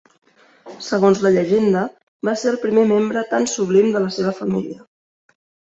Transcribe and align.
Segons 0.85 1.21
la 1.25 1.31
llegenda, 1.35 1.83
va 2.31 2.35
ser 2.45 2.49
el 2.55 2.59
primer 2.65 2.89
membre 2.95 3.27
tan 3.35 3.49
sublim 3.55 3.95
de 3.99 4.07
la 4.09 4.13
seva 4.19 4.37
família. 4.41 4.85